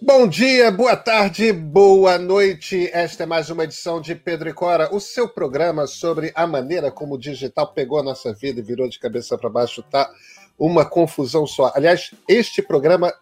Bom 0.00 0.28
dia, 0.28 0.70
boa 0.70 0.96
tarde, 0.96 1.52
boa 1.52 2.18
noite. 2.18 2.88
Esta 2.92 3.24
é 3.24 3.26
mais 3.26 3.50
uma 3.50 3.64
edição 3.64 4.00
de 4.00 4.14
Pedro 4.14 4.48
e 4.48 4.52
Cora, 4.52 4.94
o 4.94 5.00
seu 5.00 5.28
programa 5.28 5.88
sobre 5.88 6.30
a 6.36 6.46
maneira 6.46 6.88
como 6.88 7.16
o 7.16 7.18
digital 7.18 7.72
pegou 7.72 7.98
a 7.98 8.02
nossa 8.02 8.32
vida 8.32 8.60
e 8.60 8.62
virou 8.62 8.88
de 8.88 8.96
cabeça 8.96 9.36
para 9.36 9.50
baixo. 9.50 9.82
Tá 9.82 10.08
uma 10.56 10.84
confusão 10.84 11.48
só. 11.48 11.72
Aliás, 11.74 12.14
este 12.28 12.62
programa 12.62 13.12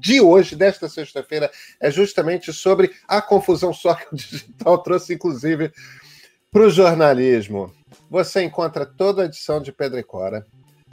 de 0.00 0.22
hoje, 0.22 0.56
desta 0.56 0.88
sexta-feira, 0.88 1.50
é 1.78 1.90
justamente 1.90 2.50
sobre 2.50 2.92
a 3.06 3.20
confusão 3.20 3.72
só 3.74 3.92
que 3.94 4.06
o 4.10 4.16
digital 4.16 4.78
trouxe, 4.78 5.12
inclusive, 5.12 5.70
para 6.50 6.62
o 6.62 6.70
jornalismo. 6.70 7.74
Você 8.08 8.42
encontra 8.42 8.86
toda 8.86 9.22
a 9.22 9.26
edição 9.26 9.60
de 9.60 9.70
Pedro 9.70 9.98
e 9.98 10.02
Cora 10.02 10.46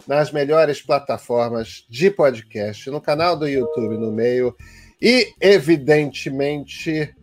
nas 0.06 0.32
melhores 0.32 0.82
plataformas 0.82 1.86
de 1.90 2.12
podcast, 2.12 2.90
no 2.90 3.02
canal 3.02 3.38
do 3.38 3.48
YouTube 3.48 3.98
no 3.98 4.12
meio 4.12 4.56
e, 5.02 5.34
evidentemente, 5.40 7.14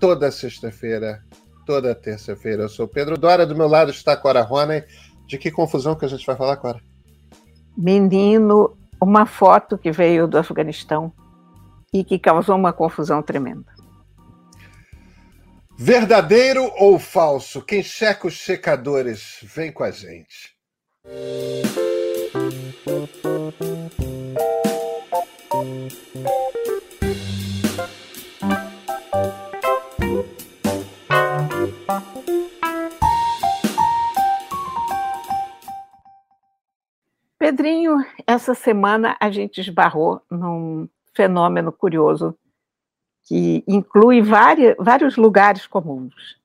toda 0.00 0.30
sexta-feira, 0.30 1.22
toda 1.66 1.94
terça-feira. 1.94 2.62
Eu 2.62 2.68
sou 2.68 2.88
Pedro 2.88 3.16
Dora, 3.16 3.46
do 3.46 3.56
meu 3.56 3.68
lado 3.68 3.90
está 3.90 4.12
a 4.12 4.16
Cora 4.16 4.42
Rony. 4.42 4.82
De 5.26 5.38
que 5.38 5.50
confusão 5.50 5.94
que 5.94 6.04
a 6.04 6.08
gente 6.08 6.26
vai 6.26 6.36
falar, 6.36 6.56
Cora? 6.56 6.80
Menino, 7.76 8.76
uma 9.00 9.26
foto 9.26 9.78
que 9.78 9.92
veio 9.92 10.26
do 10.26 10.36
Afeganistão 10.36 11.12
e 11.92 12.02
que 12.02 12.18
causou 12.18 12.56
uma 12.56 12.72
confusão 12.72 13.22
tremenda. 13.22 13.72
Verdadeiro 15.78 16.70
ou 16.76 16.98
falso? 16.98 17.62
Quem 17.62 17.82
checa 17.82 18.26
os 18.26 18.34
checadores, 18.34 19.38
vem 19.42 19.72
com 19.72 19.82
a 19.82 19.90
gente. 19.90 20.54
Pedrinho, 37.50 37.96
essa 38.28 38.54
semana 38.54 39.16
a 39.18 39.28
gente 39.28 39.60
esbarrou 39.60 40.22
num 40.30 40.88
fenômeno 41.12 41.72
curioso 41.72 42.38
que 43.24 43.64
inclui 43.66 44.22
várias, 44.22 44.76
vários 44.78 45.16
lugares 45.16 45.66
comuns. 45.66 46.38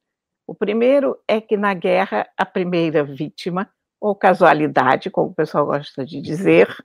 O 0.47 0.55
primeiro 0.55 1.15
é 1.27 1.39
que 1.39 1.55
na 1.55 1.75
guerra 1.75 2.27
a 2.35 2.43
primeira 2.43 3.03
vítima, 3.03 3.69
ou 4.01 4.15
casualidade, 4.15 5.11
como 5.11 5.29
o 5.29 5.33
pessoal 5.35 5.67
gosta 5.67 6.03
de 6.03 6.19
dizer, 6.19 6.75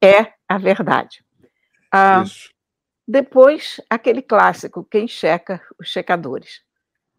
é 0.00 0.34
a 0.48 0.56
verdade. 0.56 1.24
Ah, 1.90 2.22
depois, 3.08 3.80
aquele 3.90 4.22
clássico, 4.22 4.86
quem 4.88 5.08
checa 5.08 5.60
os 5.80 5.88
checadores. 5.88 6.62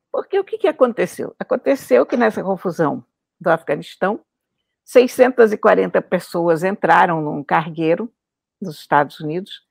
Porque 0.09 0.39
o 0.39 0.43
que, 0.45 0.57
que 0.57 0.69
aconteceu? 0.69 1.35
Aconteceu 1.37 2.05
que 2.05 2.15
nessa 2.15 2.41
confusão 2.41 3.03
do 3.41 3.49
Afeganistão, 3.49 4.21
640 4.83 6.01
pessoas 6.01 6.63
entraram 6.63 7.21
num 7.21 7.43
cargueiro 7.43 8.11
dos 8.61 8.79
Estados 8.79 9.19
Unidos. 9.19 9.65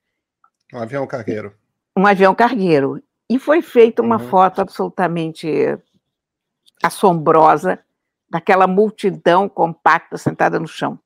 Um 0.72 0.78
avião 0.78 1.06
cargueiro. 1.06 1.54
Um 1.96 2.06
avião 2.06 2.34
cargueiro. 2.34 3.02
E 3.28 3.38
foi 3.38 3.62
feita 3.62 4.02
uma 4.02 4.20
uhum. 4.20 4.28
foto 4.28 4.60
absolutamente 4.60 5.48
assombrosa 6.82 7.78
daquela 8.28 8.66
multidão 8.66 9.48
compacta 9.48 10.16
sentada 10.16 10.58
no 10.58 10.66
chão. 10.66 10.98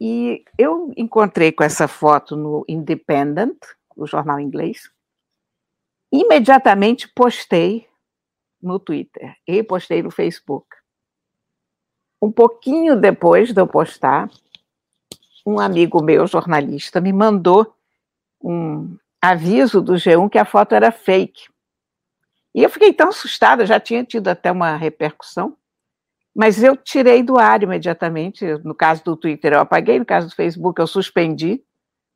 E 0.00 0.44
eu 0.58 0.92
encontrei 0.96 1.52
com 1.52 1.62
essa 1.62 1.86
foto 1.86 2.36
no 2.36 2.64
Independent, 2.68 3.56
o 3.96 4.06
jornal 4.06 4.40
inglês. 4.40 4.90
Imediatamente 6.12 7.08
postei 7.08 7.88
no 8.60 8.78
Twitter 8.78 9.36
e 9.46 9.62
postei 9.62 10.02
no 10.02 10.10
Facebook. 10.10 10.66
Um 12.24 12.32
pouquinho 12.32 12.98
depois 12.98 13.52
de 13.52 13.60
eu 13.60 13.66
postar, 13.66 14.30
um 15.44 15.60
amigo 15.60 16.02
meu, 16.02 16.26
jornalista, 16.26 16.98
me 16.98 17.12
mandou 17.12 17.76
um 18.42 18.96
aviso 19.20 19.82
do 19.82 19.92
G1 19.92 20.30
que 20.30 20.38
a 20.38 20.46
foto 20.46 20.74
era 20.74 20.90
fake. 20.90 21.50
E 22.54 22.62
eu 22.62 22.70
fiquei 22.70 22.94
tão 22.94 23.10
assustada, 23.10 23.66
já 23.66 23.78
tinha 23.78 24.02
tido 24.02 24.28
até 24.28 24.50
uma 24.50 24.74
repercussão, 24.74 25.54
mas 26.34 26.62
eu 26.62 26.78
tirei 26.78 27.22
do 27.22 27.38
ar 27.38 27.62
imediatamente. 27.62 28.42
No 28.64 28.74
caso 28.74 29.04
do 29.04 29.18
Twitter, 29.18 29.52
eu 29.52 29.60
apaguei, 29.60 29.98
no 29.98 30.06
caso 30.06 30.28
do 30.28 30.34
Facebook, 30.34 30.80
eu 30.80 30.86
suspendi 30.86 31.62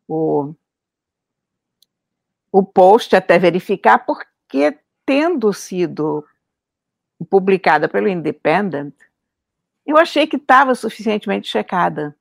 o, 0.09 0.55
o 2.51 2.65
post 2.65 3.15
até 3.15 3.39
verificar, 3.39 4.07
porque 4.07 4.79
tendo 5.05 5.53
sido 5.53 6.25
publicada 7.29 7.91
pelo 7.91 8.09
Independent, 8.09 8.95
eu 9.89 9.97
achei 9.97 10.27
que 10.27 10.37
estava 10.37 10.75
suficientemente 10.75 11.49
checada. 11.49 12.15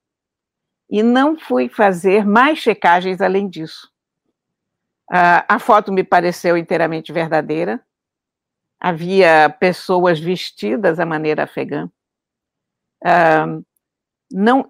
E 0.89 1.03
não 1.03 1.37
fui 1.37 1.67
fazer 1.67 2.25
mais 2.25 2.59
checagens 2.59 3.19
além 3.19 3.49
disso. 3.49 3.91
Uh, 5.11 5.43
a 5.49 5.59
foto 5.59 5.91
me 5.91 6.01
pareceu 6.01 6.55
inteiramente 6.55 7.11
verdadeira. 7.11 7.83
Havia 8.79 9.53
pessoas 9.59 10.17
vestidas 10.17 10.97
à 10.97 11.05
maneira 11.05 11.43
afegã. 11.43 11.91
Uh, 13.03 13.65
não, 14.31 14.65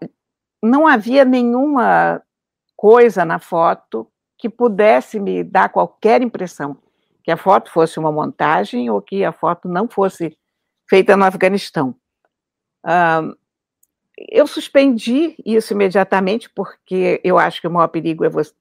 não 0.62 0.88
havia 0.88 1.24
nenhuma 1.24 2.22
coisa 2.76 3.24
na 3.24 3.38
foto 3.38 4.12
que 4.40 4.50
pudesse 4.50 5.20
me 5.20 5.44
dar 5.44 5.70
qualquer 5.70 6.24
impressão 6.24 6.78
que 7.24 7.32
a 7.32 7.38
foto 7.38 7.70
fosse 7.72 8.00
uma 8.00 8.12
montagem 8.12 8.90
ou 8.90 9.02
que 9.02 9.24
a 9.24 9.32
foto 9.32 9.68
não 9.68 9.88
fosse 9.88 10.36
feita 10.90 11.16
no 11.16 11.26
Afeganistão. 11.26 11.96
Eu 14.18 14.48
suspendi 14.48 15.36
isso 15.46 15.74
imediatamente, 15.74 16.50
porque 16.50 17.22
eu 17.24 17.38
acho 17.38 17.62
que 17.62 17.68
o 17.68 17.72
maior 17.72 17.88
perigo 17.88 18.26
é 18.26 18.30
você. 18.30 18.52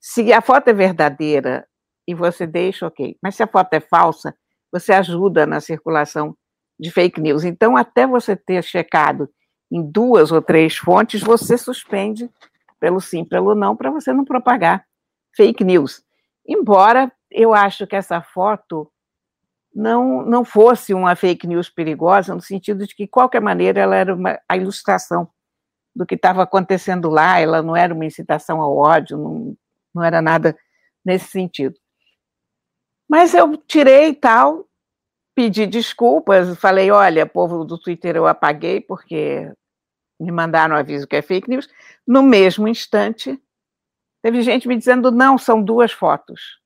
Se 0.00 0.32
a 0.32 0.40
foto 0.40 0.68
é 0.68 0.72
verdadeira 0.72 1.66
e 2.06 2.14
você 2.14 2.46
deixa, 2.46 2.86
ok. 2.86 3.16
Mas 3.22 3.36
se 3.36 3.42
a 3.42 3.46
foto 3.46 3.72
é 3.74 3.80
falsa, 3.80 4.36
você 4.72 4.92
ajuda 4.92 5.46
na 5.46 5.60
circulação 5.60 6.36
de 6.78 6.90
fake 6.90 7.20
news. 7.20 7.44
Então, 7.44 7.76
até 7.76 8.06
você 8.06 8.34
ter 8.34 8.62
checado 8.64 9.28
em 9.70 9.82
duas 9.82 10.32
ou 10.32 10.42
três 10.42 10.76
fontes, 10.76 11.22
você 11.22 11.56
suspende 11.56 12.28
pelo 12.78 13.00
sim, 13.00 13.24
pelo 13.24 13.54
não, 13.54 13.76
para 13.76 13.90
você 13.90 14.12
não 14.12 14.24
propagar 14.24 14.84
fake 15.34 15.64
news. 15.64 16.02
Embora 16.46 17.10
eu 17.30 17.54
acho 17.54 17.86
que 17.86 17.96
essa 17.96 18.20
foto 18.20 18.90
não, 19.74 20.22
não 20.22 20.44
fosse 20.44 20.94
uma 20.94 21.16
fake 21.16 21.46
news 21.46 21.68
perigosa, 21.68 22.34
no 22.34 22.40
sentido 22.40 22.86
de 22.86 22.94
que, 22.94 23.04
de 23.04 23.08
qualquer 23.08 23.40
maneira, 23.40 23.80
ela 23.80 23.96
era 23.96 24.14
uma, 24.14 24.40
a 24.48 24.56
ilustração 24.56 25.28
do 25.94 26.06
que 26.06 26.14
estava 26.14 26.42
acontecendo 26.42 27.08
lá, 27.10 27.40
ela 27.40 27.62
não 27.62 27.76
era 27.76 27.92
uma 27.92 28.04
incitação 28.04 28.60
ao 28.60 28.76
ódio, 28.76 29.18
não, 29.18 29.56
não 29.94 30.02
era 30.02 30.22
nada 30.22 30.56
nesse 31.04 31.26
sentido. 31.26 31.76
Mas 33.08 33.34
eu 33.34 33.56
tirei 33.56 34.14
tal, 34.14 34.66
pedi 35.34 35.66
desculpas, 35.66 36.56
falei, 36.58 36.90
olha, 36.90 37.26
povo 37.26 37.64
do 37.64 37.78
Twitter, 37.78 38.16
eu 38.16 38.26
apaguei 38.26 38.80
porque 38.80 39.52
me 40.18 40.30
mandaram 40.30 40.76
aviso 40.76 41.06
que 41.06 41.16
é 41.16 41.22
fake 41.22 41.50
news. 41.50 41.68
No 42.06 42.22
mesmo 42.22 42.68
instante, 42.68 43.40
teve 44.22 44.42
gente 44.42 44.66
me 44.68 44.76
dizendo, 44.76 45.10
não, 45.10 45.36
são 45.36 45.62
duas 45.62 45.92
fotos. 45.92 46.60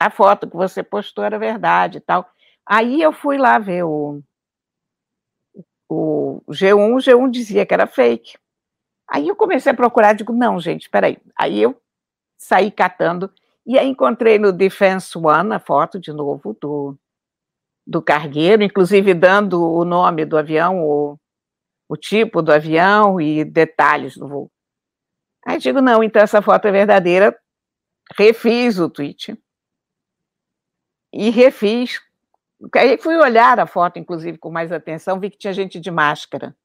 A 0.00 0.10
foto 0.10 0.48
que 0.48 0.56
você 0.56 0.82
postou 0.82 1.24
era 1.24 1.38
verdade 1.38 1.98
e 1.98 2.00
tal. 2.00 2.28
Aí 2.68 3.00
eu 3.00 3.12
fui 3.12 3.38
lá 3.38 3.58
ver 3.58 3.84
o, 3.84 4.22
o 5.88 6.42
G1, 6.50 6.94
o 6.94 6.98
G1 6.98 7.30
dizia 7.30 7.64
que 7.64 7.72
era 7.72 7.86
fake. 7.86 8.36
Aí 9.08 9.26
eu 9.26 9.34
comecei 9.34 9.72
a 9.72 9.74
procurar, 9.74 10.12
digo, 10.12 10.34
não, 10.34 10.60
gente, 10.60 10.82
espera 10.82 11.06
aí. 11.06 11.16
Aí 11.34 11.62
eu 11.62 11.80
saí 12.36 12.70
catando 12.70 13.32
e 13.66 13.78
aí 13.78 13.88
encontrei 13.88 14.38
no 14.38 14.52
Defense 14.52 15.16
One 15.16 15.54
a 15.54 15.58
foto 15.58 15.98
de 15.98 16.12
novo 16.12 16.54
do, 16.60 16.94
do 17.86 18.02
cargueiro, 18.02 18.62
inclusive 18.62 19.14
dando 19.14 19.62
o 19.62 19.82
nome 19.82 20.26
do 20.26 20.36
avião, 20.36 20.84
o, 20.84 21.18
o 21.88 21.96
tipo 21.96 22.42
do 22.42 22.52
avião 22.52 23.18
e 23.18 23.46
detalhes 23.46 24.14
do 24.14 24.28
voo. 24.28 24.50
Aí 25.46 25.58
digo, 25.58 25.80
não, 25.80 26.04
então 26.04 26.20
essa 26.20 26.42
foto 26.42 26.68
é 26.68 26.70
verdadeira. 26.70 27.34
Refiz 28.14 28.78
o 28.78 28.90
tweet. 28.90 29.42
E 31.10 31.30
refiz 31.30 31.98
Aí 32.74 32.98
fui 32.98 33.16
olhar 33.16 33.60
a 33.60 33.66
foto, 33.66 33.98
inclusive, 33.98 34.38
com 34.38 34.50
mais 34.50 34.72
atenção, 34.72 35.20
vi 35.20 35.30
que 35.30 35.38
tinha 35.38 35.52
gente 35.52 35.78
de 35.78 35.90
máscara. 35.90 36.56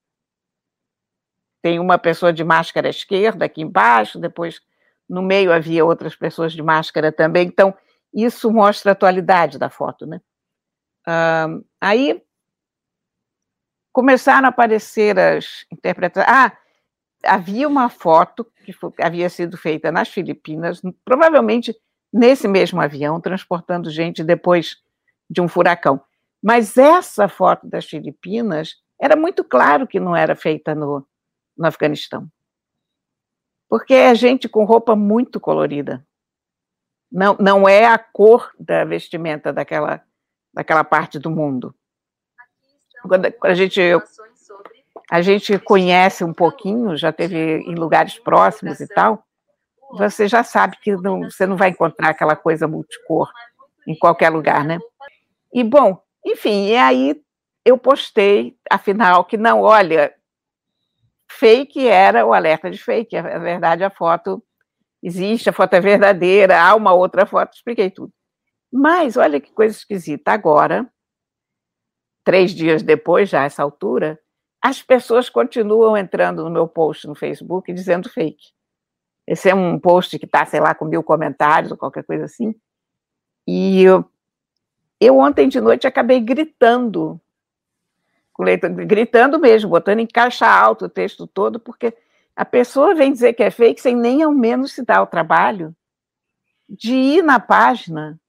Tem 1.62 1.80
uma 1.80 1.98
pessoa 1.98 2.34
de 2.34 2.44
máscara 2.44 2.90
esquerda 2.90 3.46
aqui 3.46 3.62
embaixo, 3.62 4.20
depois 4.20 4.60
no 5.08 5.22
meio 5.22 5.54
havia 5.54 5.86
outras 5.86 6.16
pessoas 6.16 6.54
de 6.54 6.64
máscara 6.64 7.12
também. 7.12 7.48
Então, 7.48 7.76
isso 8.14 8.52
mostra 8.52 8.92
a 8.92 8.94
atualidade 8.94 9.58
da 9.58 9.70
foto, 9.70 10.06
né? 10.06 10.20
Aí 11.80 12.24
começaram 13.92 14.48
a 14.48 14.50
aparecer 14.50 15.18
as 15.20 15.66
interpretações. 15.72 16.28
Ah, 16.30 16.58
havia 17.24 17.68
uma 17.68 17.90
foto 17.90 18.44
que 18.66 18.74
havia 19.00 19.30
sido 19.30 19.58
feita 19.58 19.92
nas 19.92 20.10
Filipinas, 20.10 20.82
provavelmente 21.06 21.76
nesse 22.12 22.48
mesmo 22.48 22.82
avião, 22.82 23.22
transportando 23.22 23.90
gente 23.90 24.24
depois 24.24 24.78
de 25.30 25.42
um 25.42 25.48
furacão. 25.48 26.02
Mas 26.42 26.78
essa 26.78 27.28
foto 27.28 27.68
das 27.68 27.86
Filipinas 27.86 28.76
era 29.00 29.16
muito 29.16 29.44
claro 29.44 29.88
que 29.88 30.00
não 30.00 30.16
era 30.16 30.36
feita 30.36 30.76
no, 30.76 31.06
no 31.58 31.68
Afeganistão. 31.68 32.28
Porque 33.70 33.94
é 33.94 34.14
gente 34.14 34.48
com 34.48 34.66
roupa 34.66 34.96
muito 34.96 35.40
colorida. 35.40 36.06
Não, 37.12 37.36
não 37.40 37.70
é 37.70 37.86
a 37.86 37.98
cor 37.98 38.52
da 38.60 38.84
vestimenta 38.84 39.54
daquela, 39.54 40.02
daquela 40.54 40.84
parte 40.84 41.18
do 41.18 41.30
mundo. 41.30 41.76
Quando, 43.04 43.32
quando 43.34 43.52
a 43.52 43.56
gente 43.56 43.82
a 45.12 45.22
gente 45.22 45.60
conhece 45.60 46.24
um 46.24 46.34
pouquinho, 46.34 46.98
já 46.98 47.12
teve 47.12 47.38
em 47.38 47.76
lugares 47.76 48.18
próximos 48.18 48.80
e 48.80 48.88
tal, 48.88 49.24
você 49.92 50.28
já 50.28 50.44
sabe 50.44 50.78
que 50.82 50.96
não, 50.96 51.24
você 51.24 51.46
não 51.46 51.56
vai 51.56 51.70
encontrar 51.70 52.10
aquela 52.10 52.36
coisa 52.36 52.68
multicor 52.68 53.32
em 53.88 53.96
qualquer 53.96 54.30
lugar, 54.30 54.64
né? 54.64 54.80
E 55.54 55.64
bom, 55.64 56.02
enfim, 56.26 56.68
e 56.68 56.76
aí 56.76 57.22
eu 57.64 57.78
postei, 57.78 58.58
afinal, 58.70 59.24
que 59.24 59.38
não, 59.38 59.62
olha, 59.62 60.14
fake 61.30 61.88
era 61.88 62.26
o 62.26 62.34
alerta 62.34 62.72
de 62.72 62.78
fake, 62.78 63.22
na 63.22 63.40
verdade 63.40 63.84
a 63.84 63.90
foto 63.90 64.44
existe, 65.02 65.50
a 65.50 65.54
foto 65.54 65.74
é 65.76 65.82
verdadeira, 65.82 66.62
há 66.62 66.76
uma 66.76 66.94
outra 66.94 67.26
foto, 67.26 67.54
expliquei 67.54 67.92
tudo. 67.92 68.12
Mas 68.72 69.18
olha 69.18 69.40
que 69.40 69.52
coisa 69.54 69.78
esquisita, 69.78 70.32
agora, 70.32 70.90
três 72.24 72.52
dias 72.52 72.82
depois, 72.82 73.30
já 73.30 73.44
essa 73.44 73.62
altura, 73.62 74.20
as 74.64 74.82
pessoas 74.82 75.30
continuam 75.30 75.98
entrando 75.98 76.44
no 76.44 76.50
meu 76.50 76.68
post 76.68 77.06
no 77.06 77.16
Facebook 77.16 77.72
dizendo 77.74 78.10
fake. 78.10 78.54
Esse 79.28 79.50
é 79.50 79.56
um 79.56 79.80
post 79.80 80.18
que 80.18 80.26
está, 80.26 80.46
sei 80.46 80.60
lá, 80.60 80.74
com 80.74 80.86
mil 80.86 81.04
comentários 81.04 81.72
ou 81.72 81.78
qualquer 81.78 82.04
coisa 82.04 82.26
assim. 82.26 82.56
E 83.48 83.84
eu, 83.84 84.10
eu 85.04 85.18
ontem 85.20 85.48
de 85.48 85.60
noite 85.60 85.88
acabei 85.88 86.20
gritando, 86.20 87.20
gritando 88.88 89.40
mesmo, 89.40 89.70
botando 89.70 90.00
em 90.00 90.08
caixa 90.08 90.48
alta 90.48 90.86
o 90.86 90.90
texto 90.90 91.28
todo, 91.28 91.60
porque 91.60 91.96
a 92.36 92.44
pessoa 92.44 92.96
vem 92.96 93.12
dizer 93.12 93.34
que 93.34 93.44
é 93.44 93.52
fake 93.52 93.82
sem 93.82 93.96
nem 93.96 94.24
ao 94.24 94.32
menos 94.32 94.74
se 94.74 94.84
dar 94.84 95.02
o 95.02 95.08
trabalho 95.08 95.76
de 96.68 96.94
ir 96.94 97.24
na 97.24 97.40
página. 97.40 98.20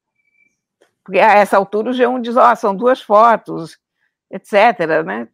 Porque 1.02 1.18
a 1.18 1.34
essa 1.34 1.56
altura 1.56 1.90
o 1.90 1.94
G1 1.94 2.20
diz, 2.20 2.36
ó, 2.36 2.52
oh, 2.52 2.56
são 2.56 2.74
duas 2.74 3.00
fotos, 3.00 3.78
etc. 4.30 5.02
Né? 5.04 5.28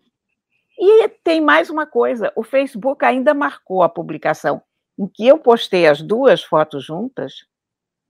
E 0.78 1.08
tem 1.22 1.40
mais 1.40 1.69
uma 1.69 1.87
coisa: 1.87 2.32
o 2.34 2.42
Facebook 2.42 3.04
ainda 3.04 3.34
marcou 3.34 3.82
a 3.82 3.88
publicação 3.88 4.62
em 4.98 5.06
que 5.06 5.26
eu 5.26 5.38
postei 5.38 5.87
as 5.87 6.02
duas 6.02 6.42
fotos 6.42 6.84
juntas, 6.84 7.46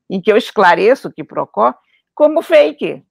em 0.09 0.21
que 0.21 0.31
eu 0.31 0.37
esclareço 0.37 1.11
que 1.11 1.23
Procó, 1.23 1.75
como 2.15 2.43
fake. 2.43 3.05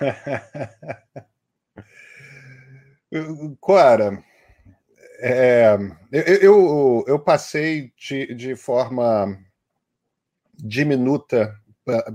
Clara, 3.60 4.24
é, 5.20 5.76
eu, 6.10 6.22
eu, 6.22 7.04
eu, 7.06 7.18
passei 7.18 7.92
de, 7.96 8.34
de 8.34 8.56
forma 8.56 9.38
diminuta 10.54 11.54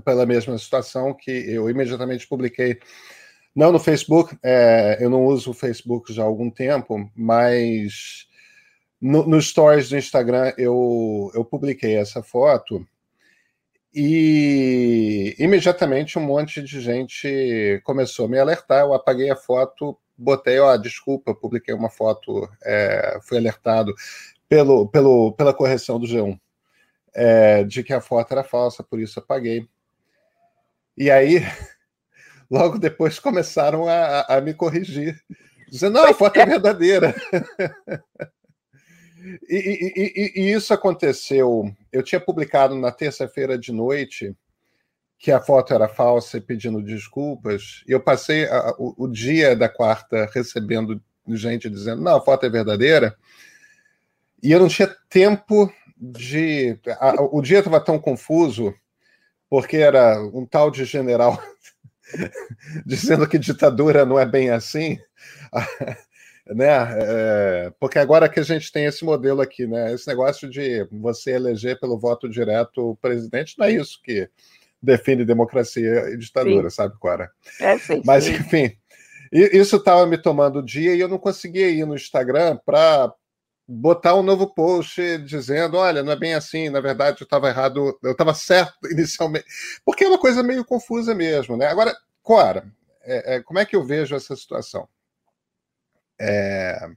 pela 0.04 0.26
mesma 0.26 0.58
situação 0.58 1.14
que 1.14 1.30
eu 1.30 1.70
imediatamente 1.70 2.26
publiquei 2.26 2.80
não 3.54 3.72
no 3.72 3.80
Facebook, 3.80 4.36
é, 4.42 4.98
eu 5.00 5.10
não 5.10 5.24
uso 5.24 5.50
o 5.50 5.54
Facebook 5.54 6.12
já 6.12 6.22
há 6.22 6.26
algum 6.26 6.48
tempo, 6.48 7.10
mas 7.16 8.28
no, 9.00 9.26
no 9.26 9.42
stories 9.42 9.88
do 9.88 9.96
Instagram 9.96 10.52
eu, 10.56 11.30
eu 11.34 11.44
publiquei 11.44 11.96
essa 11.96 12.22
foto 12.22 12.86
e 13.94 15.34
imediatamente 15.38 16.18
um 16.18 16.22
monte 16.22 16.62
de 16.62 16.80
gente 16.80 17.80
começou 17.84 18.26
a 18.26 18.28
me 18.28 18.38
alertar. 18.38 18.80
Eu 18.80 18.94
apaguei 18.94 19.30
a 19.30 19.36
foto, 19.36 19.98
botei, 20.16 20.58
ó, 20.58 20.76
desculpa, 20.76 21.34
publiquei 21.34 21.74
uma 21.74 21.90
foto, 21.90 22.48
é, 22.64 23.18
fui 23.22 23.38
alertado 23.38 23.94
pelo, 24.48 24.88
pelo, 24.88 25.32
pela 25.32 25.54
correção 25.54 25.98
do 25.98 26.06
G1 26.06 26.38
é, 27.14 27.64
de 27.64 27.82
que 27.82 27.92
a 27.92 28.00
foto 28.00 28.32
era 28.32 28.44
falsa, 28.44 28.82
por 28.82 29.00
isso 29.00 29.18
apaguei. 29.18 29.68
E 30.96 31.10
aí 31.10 31.42
logo 32.48 32.78
depois 32.78 33.18
começaram 33.18 33.88
a, 33.88 34.22
a 34.22 34.40
me 34.40 34.54
corrigir, 34.54 35.20
dizendo: 35.68 35.94
não, 35.94 36.06
a 36.06 36.14
foto 36.14 36.38
é, 36.38 36.42
é 36.42 36.46
verdadeira. 36.46 37.14
e, 39.48 39.56
e, 39.56 39.92
e, 39.96 40.32
e, 40.42 40.52
isso 40.52 40.72
aconteceu. 40.72 41.70
Eu 41.92 42.02
tinha 42.02 42.20
publicado 42.20 42.74
na 42.74 42.92
terça-feira 42.92 43.58
de 43.58 43.72
noite 43.72 44.34
que 45.18 45.32
a 45.32 45.40
foto 45.40 45.74
era 45.74 45.88
falsa 45.88 46.38
e 46.38 46.40
pedindo 46.40 46.80
desculpas, 46.80 47.82
e 47.88 47.92
eu 47.92 48.00
passei 48.00 48.46
a, 48.46 48.72
o, 48.78 49.04
o 49.04 49.08
dia 49.08 49.56
da 49.56 49.68
quarta 49.68 50.30
recebendo 50.32 51.02
gente 51.36 51.68
dizendo: 51.68 52.02
não, 52.02 52.16
a 52.16 52.20
foto 52.20 52.46
é 52.46 52.50
verdadeira. 52.50 53.16
E 54.42 54.52
eu 54.52 54.60
não 54.60 54.68
tinha 54.68 54.94
tempo 55.08 55.72
de. 55.96 56.78
A, 57.00 57.14
o 57.20 57.42
dia 57.42 57.58
estava 57.58 57.80
tão 57.80 57.98
confuso, 57.98 58.72
porque 59.50 59.76
era 59.76 60.22
um 60.32 60.46
tal 60.46 60.70
de 60.70 60.84
general 60.84 61.42
dizendo 62.86 63.28
que 63.28 63.38
ditadura 63.38 64.06
não 64.06 64.18
é 64.18 64.24
bem 64.24 64.50
assim, 64.50 64.98
né? 66.48 66.66
É, 67.00 67.72
porque 67.78 67.98
agora 67.98 68.28
que 68.28 68.40
a 68.40 68.42
gente 68.42 68.72
tem 68.72 68.86
esse 68.86 69.04
modelo 69.04 69.40
aqui, 69.40 69.66
né? 69.66 69.92
Esse 69.92 70.06
negócio 70.08 70.48
de 70.48 70.86
você 70.90 71.32
eleger 71.32 71.78
pelo 71.78 71.98
voto 71.98 72.28
direto 72.28 72.90
o 72.90 72.96
presidente, 72.96 73.56
não 73.58 73.66
é 73.66 73.72
isso 73.72 74.00
que 74.02 74.28
define 74.82 75.24
democracia 75.24 76.10
e 76.10 76.16
ditadura, 76.16 76.70
sim. 76.70 76.76
sabe, 76.76 76.96
Cora? 76.98 77.30
É, 77.60 77.78
sim, 77.78 78.02
Mas, 78.04 78.24
sim. 78.24 78.34
enfim, 78.34 78.76
isso 79.32 79.76
estava 79.76 80.06
me 80.06 80.16
tomando 80.16 80.62
dia 80.62 80.94
e 80.94 81.00
eu 81.00 81.08
não 81.08 81.18
conseguia 81.18 81.68
ir 81.68 81.84
no 81.84 81.94
Instagram 81.94 82.58
para 82.64 83.12
botar 83.66 84.14
um 84.14 84.22
novo 84.22 84.46
post 84.54 85.18
dizendo, 85.18 85.76
olha, 85.76 86.02
não 86.02 86.12
é 86.12 86.16
bem 86.16 86.32
assim, 86.32 86.70
na 86.70 86.80
verdade 86.80 87.20
eu 87.20 87.24
estava 87.24 87.48
errado, 87.48 87.98
eu 88.02 88.12
estava 88.12 88.32
certo 88.32 88.72
inicialmente, 88.90 89.44
porque 89.84 90.04
é 90.04 90.08
uma 90.08 90.18
coisa 90.18 90.42
meio 90.42 90.64
confusa 90.64 91.14
mesmo, 91.14 91.56
né? 91.56 91.66
Agora, 91.66 91.94
Cora, 92.22 92.72
é, 93.02 93.36
é, 93.36 93.42
como 93.42 93.58
é 93.58 93.66
que 93.66 93.76
eu 93.76 93.84
vejo 93.84 94.14
essa 94.14 94.34
situação? 94.34 94.88
É, 96.20 96.88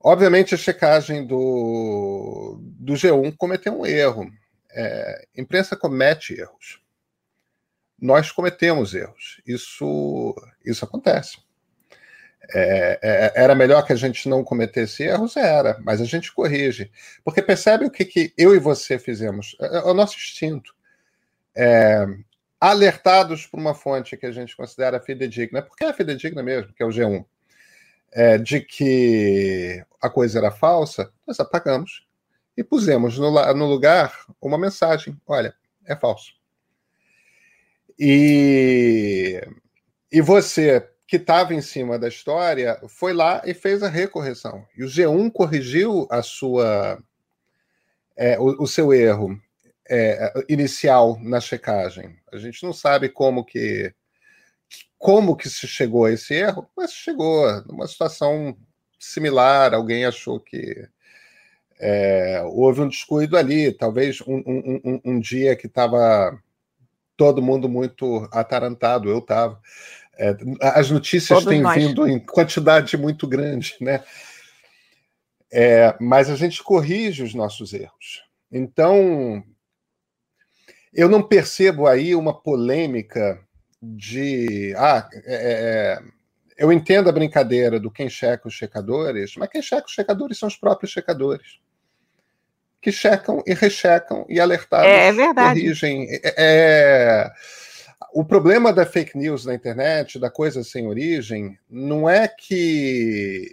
obviamente 0.00 0.54
a 0.54 0.58
checagem 0.58 1.26
do, 1.26 2.58
do 2.60 2.94
G1 2.94 3.36
cometeu 3.36 3.80
um 3.80 3.86
erro. 3.86 4.30
É, 4.70 5.26
imprensa 5.36 5.76
comete 5.76 6.34
erros. 6.38 6.82
Nós 7.98 8.30
cometemos 8.30 8.94
erros. 8.94 9.40
Isso, 9.46 10.34
isso 10.64 10.84
acontece. 10.84 11.38
É, 12.54 12.98
é, 13.02 13.32
era 13.34 13.54
melhor 13.54 13.84
que 13.84 13.92
a 13.92 13.96
gente 13.96 14.28
não 14.28 14.44
cometesse 14.44 15.02
erros? 15.02 15.36
Era, 15.36 15.78
mas 15.82 16.00
a 16.00 16.04
gente 16.04 16.32
corrige. 16.32 16.90
Porque 17.24 17.42
percebe 17.42 17.86
o 17.86 17.90
que, 17.90 18.04
que 18.04 18.32
eu 18.36 18.54
e 18.54 18.58
você 18.58 18.98
fizemos? 18.98 19.56
É, 19.60 19.78
é 19.78 19.82
o 19.82 19.94
nosso 19.94 20.16
instinto. 20.16 20.74
É, 21.54 22.06
alertados 22.60 23.46
por 23.46 23.58
uma 23.58 23.74
fonte 23.74 24.16
que 24.16 24.26
a 24.26 24.32
gente 24.32 24.56
considera 24.56 25.00
fidedigna, 25.00 25.62
porque 25.62 25.84
é 25.84 25.92
fidedigna 25.92 26.42
mesmo, 26.42 26.72
que 26.72 26.82
é 26.82 26.86
o 26.86 26.90
G1, 26.90 27.24
é, 28.12 28.38
de 28.38 28.60
que 28.60 29.84
a 30.00 30.08
coisa 30.08 30.38
era 30.38 30.50
falsa, 30.50 31.12
nós 31.26 31.38
apagamos 31.40 32.06
e 32.56 32.64
pusemos 32.64 33.18
no, 33.18 33.30
no 33.54 33.66
lugar 33.66 34.26
uma 34.40 34.58
mensagem: 34.58 35.20
olha, 35.26 35.54
é 35.84 35.94
falso. 35.94 36.34
E, 37.98 39.40
e 40.10 40.20
você 40.20 40.86
que 41.06 41.16
estava 41.16 41.54
em 41.54 41.62
cima 41.62 41.98
da 41.98 42.08
história 42.08 42.80
foi 42.88 43.12
lá 43.12 43.42
e 43.44 43.54
fez 43.54 43.82
a 43.82 43.88
recorreção. 43.88 44.66
E 44.76 44.82
o 44.82 44.88
G1 44.88 45.30
corrigiu 45.32 46.06
a 46.10 46.20
sua 46.22 46.98
é, 48.16 48.38
o, 48.38 48.62
o, 48.62 48.66
seu 48.66 48.92
erro 48.92 49.40
é, 49.88 50.32
inicial 50.48 51.18
na 51.20 51.38
checagem. 51.40 52.16
A 52.32 52.38
gente 52.38 52.62
não 52.64 52.72
sabe 52.72 53.08
como 53.08 53.44
que 53.44 53.94
como 54.98 55.36
que 55.36 55.48
se 55.48 55.66
chegou 55.66 56.06
a 56.06 56.12
esse 56.12 56.34
erro, 56.34 56.68
mas 56.76 56.92
chegou 56.92 57.46
numa 57.66 57.86
situação 57.86 58.56
similar. 58.98 59.74
Alguém 59.74 60.04
achou 60.04 60.40
que 60.40 60.88
é, 61.78 62.42
houve 62.44 62.80
um 62.80 62.88
descuido 62.88 63.36
ali, 63.36 63.72
talvez 63.72 64.20
um, 64.22 64.42
um, 64.46 64.80
um, 64.84 65.00
um 65.04 65.20
dia 65.20 65.54
que 65.54 65.66
estava 65.66 66.38
todo 67.16 67.42
mundo 67.42 67.68
muito 67.68 68.28
atarantado, 68.32 69.08
eu 69.08 69.18
estava. 69.18 69.60
É, 70.18 70.34
as 70.60 70.90
notícias 70.90 71.38
Todos 71.38 71.52
têm 71.52 71.60
nós. 71.60 71.74
vindo 71.76 72.08
em 72.08 72.18
quantidade 72.18 72.96
muito 72.96 73.26
grande, 73.26 73.76
né? 73.80 74.02
É, 75.52 75.94
mas 76.00 76.28
a 76.30 76.36
gente 76.36 76.62
corrige 76.62 77.22
os 77.22 77.34
nossos 77.34 77.72
erros. 77.72 78.24
Então, 78.50 79.42
eu 80.92 81.08
não 81.08 81.22
percebo 81.22 81.86
aí 81.86 82.14
uma 82.14 82.34
polêmica 82.34 83.45
de. 83.82 84.74
Ah, 84.76 85.08
é, 85.12 85.34
é, 85.34 85.52
é, 85.52 86.02
eu 86.56 86.72
entendo 86.72 87.08
a 87.08 87.12
brincadeira 87.12 87.78
do 87.78 87.90
quem 87.90 88.08
checa 88.08 88.48
os 88.48 88.54
checadores, 88.54 89.34
mas 89.36 89.48
quem 89.48 89.62
checa 89.62 89.86
os 89.86 89.92
checadores 89.92 90.38
são 90.38 90.48
os 90.48 90.56
próprios 90.56 90.90
checadores 90.90 91.60
que 92.80 92.92
checam 92.92 93.42
e 93.46 93.52
rechecam 93.52 94.24
e 94.28 94.38
alertados 94.38 94.86
é, 94.86 95.08
é 95.08 95.12
verdade. 95.12 95.60
corrigem. 95.60 96.06
É, 96.22 97.28
o 98.12 98.24
problema 98.24 98.72
da 98.72 98.86
fake 98.86 99.18
news 99.18 99.44
na 99.44 99.54
internet, 99.54 100.18
da 100.18 100.30
coisa 100.30 100.62
sem 100.62 100.86
origem, 100.86 101.58
não 101.68 102.08
é 102.08 102.28
que 102.28 103.50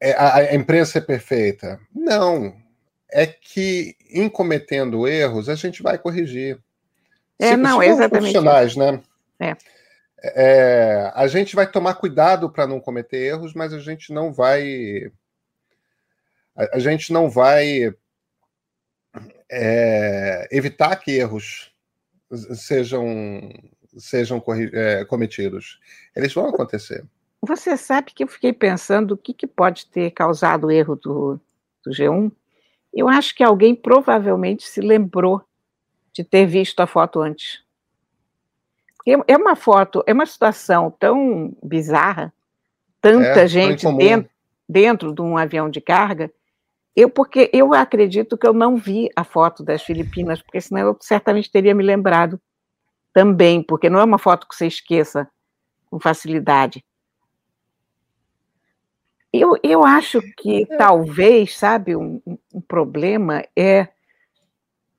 a 0.00 0.54
imprensa 0.54 0.98
é 0.98 1.02
perfeita. 1.02 1.78
Não. 1.94 2.56
É 3.10 3.26
que 3.26 3.96
em 4.10 4.28
cometendo 4.28 5.06
erros, 5.06 5.48
a 5.48 5.54
gente 5.54 5.82
vai 5.82 5.98
corrigir. 5.98 6.58
É, 7.38 7.50
se, 7.50 7.56
não, 7.56 7.80
se 7.80 7.86
exatamente. 7.86 8.32
Profissionais, 8.32 8.76
né? 8.76 9.00
É. 9.40 9.56
É, 10.20 11.12
a 11.14 11.26
gente 11.28 11.54
vai 11.54 11.70
tomar 11.70 11.94
cuidado 11.94 12.50
para 12.50 12.66
não 12.66 12.80
cometer 12.80 13.18
erros, 13.18 13.54
mas 13.54 13.72
a 13.72 13.78
gente 13.78 14.12
não 14.12 14.32
vai. 14.32 15.12
A, 16.56 16.76
a 16.76 16.78
gente 16.78 17.12
não 17.12 17.30
vai 17.30 17.94
é, 19.50 20.48
evitar 20.50 20.96
que 20.96 21.12
erros 21.12 21.72
sejam, 22.54 23.50
sejam 23.96 24.42
é, 24.72 25.04
cometidos. 25.04 25.78
Eles 26.14 26.32
vão 26.34 26.48
acontecer. 26.48 27.04
Você 27.40 27.76
sabe 27.76 28.12
que 28.12 28.24
eu 28.24 28.28
fiquei 28.28 28.52
pensando 28.52 29.12
o 29.12 29.16
que, 29.16 29.32
que 29.32 29.46
pode 29.46 29.86
ter 29.86 30.10
causado 30.10 30.66
o 30.66 30.70
erro 30.70 30.96
do, 30.96 31.40
do 31.84 31.90
G1? 31.92 32.32
Eu 32.92 33.08
acho 33.08 33.34
que 33.34 33.44
alguém 33.44 33.74
provavelmente 33.76 34.66
se 34.66 34.80
lembrou 34.80 35.44
de 36.18 36.24
ter 36.24 36.46
visto 36.46 36.80
a 36.80 36.86
foto 36.86 37.20
antes. 37.20 37.62
É 39.26 39.36
uma 39.36 39.54
foto, 39.54 40.02
é 40.04 40.12
uma 40.12 40.26
situação 40.26 40.90
tão 40.90 41.56
bizarra, 41.62 42.34
tanta 43.00 43.42
é, 43.42 43.46
gente 43.46 43.86
dentro, 43.96 44.30
dentro 44.68 45.14
de 45.14 45.22
um 45.22 45.38
avião 45.38 45.70
de 45.70 45.80
carga. 45.80 46.30
Eu, 46.94 47.08
porque 47.08 47.48
eu 47.52 47.72
acredito 47.72 48.36
que 48.36 48.46
eu 48.46 48.52
não 48.52 48.76
vi 48.76 49.08
a 49.14 49.22
foto 49.22 49.62
das 49.62 49.82
Filipinas, 49.82 50.42
porque 50.42 50.60
senão 50.60 50.88
eu 50.88 50.96
certamente 51.00 51.50
teria 51.50 51.72
me 51.72 51.84
lembrado 51.84 52.38
também, 53.12 53.62
porque 53.62 53.88
não 53.88 54.00
é 54.00 54.04
uma 54.04 54.18
foto 54.18 54.46
que 54.46 54.56
você 54.56 54.66
esqueça 54.66 55.30
com 55.88 56.00
facilidade. 56.00 56.84
Eu, 59.32 59.56
eu 59.62 59.84
acho 59.84 60.20
que 60.36 60.66
é. 60.68 60.76
talvez, 60.76 61.56
sabe, 61.56 61.94
um, 61.94 62.20
um 62.52 62.60
problema 62.60 63.44
é 63.56 63.88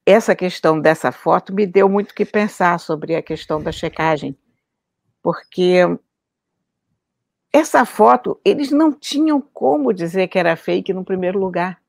essa 0.05 0.35
questão 0.35 0.79
dessa 0.79 1.11
foto 1.11 1.53
me 1.53 1.65
deu 1.65 1.87
muito 1.87 2.13
que 2.13 2.25
pensar 2.25 2.79
sobre 2.79 3.15
a 3.15 3.21
questão 3.21 3.61
da 3.61 3.71
checagem, 3.71 4.37
porque 5.21 5.79
essa 7.51 7.85
foto 7.85 8.39
eles 8.43 8.71
não 8.71 8.91
tinham 8.91 9.41
como 9.41 9.93
dizer 9.93 10.27
que 10.27 10.39
era 10.39 10.55
fake 10.55 10.93
no 10.93 11.03
primeiro 11.03 11.39
lugar. 11.39 11.81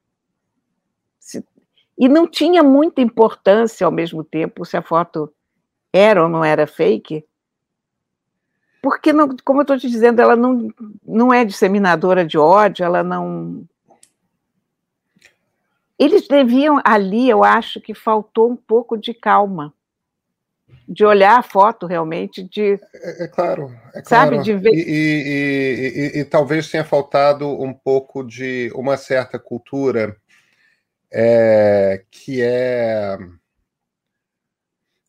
E 1.99 2.09
não 2.09 2.27
tinha 2.27 2.63
muita 2.63 3.03
importância 3.03 3.85
ao 3.85 3.93
mesmo 3.93 4.25
tempo 4.25 4.65
se 4.65 4.77
a 4.77 4.83
foto 4.83 5.33
era 5.93 6.23
ou 6.23 6.29
não 6.29 6.43
era 6.43 6.67
fake, 6.67 7.25
porque, 8.83 9.13
não, 9.13 9.29
como 9.45 9.61
eu 9.61 9.63
estou 9.63 9.79
te 9.79 9.91
dizendo, 9.91 10.21
ela 10.21 10.35
não, 10.35 10.69
não 11.05 11.33
é 11.33 11.45
disseminadora 11.45 12.25
de 12.25 12.39
ódio, 12.39 12.85
ela 12.85 13.03
não 13.03 13.69
eles 16.01 16.27
deviam 16.27 16.81
ali, 16.83 17.29
eu 17.29 17.45
acho 17.45 17.79
que 17.79 17.93
faltou 17.93 18.51
um 18.51 18.57
pouco 18.57 18.97
de 18.97 19.13
calma, 19.13 19.75
de 20.89 21.05
olhar 21.05 21.39
a 21.39 21.43
foto 21.43 21.87
realmente, 21.87 22.43
de 22.43 22.81
é, 22.95 23.25
é 23.25 23.29
claro, 23.29 23.71
é 23.95 24.03
sabe, 24.03 24.37
claro. 24.37 24.43
de 24.43 24.57
ver 24.57 24.71
e, 24.73 24.81
e, 24.81 26.17
e, 26.17 26.21
e, 26.21 26.25
talvez 26.25 26.71
tenha 26.71 26.85
faltado 26.85 27.47
um 27.47 27.75
pouco 27.75 28.25
de 28.25 28.73
uma 28.75 28.97
certa 28.97 29.39
cultura 29.39 30.17
é, 31.13 32.03
que 32.11 32.41
é 32.41 33.19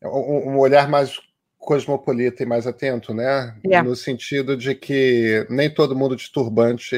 um, 0.04 0.58
olhar 0.58 0.88
mais 0.88 1.18
cosmopolita 1.58 2.42
e 2.42 2.46
mais 2.46 2.66
atento, 2.66 3.14
né? 3.14 3.56
É. 3.70 3.80
No 3.82 3.96
sentido 3.96 4.56
de 4.56 4.74
que 4.74 5.46
nem 5.48 5.72
todo 5.72 5.96
mundo 5.96 6.16
de 6.16 6.30
turbante 6.30 6.96